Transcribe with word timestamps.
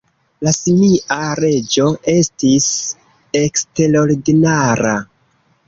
La 0.45 0.51
simia 0.59 1.17
reĝo 1.39 1.85
estis 2.15 2.71
eksterordinara. 3.43 4.99